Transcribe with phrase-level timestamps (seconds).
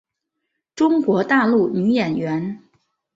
[0.73, 2.59] 中国大陆女演员。